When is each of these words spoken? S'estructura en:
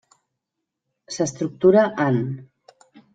S'estructura 1.17 1.83
en: 2.07 2.23